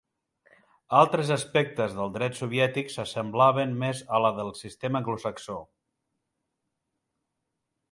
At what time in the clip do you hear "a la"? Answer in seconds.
4.17-4.33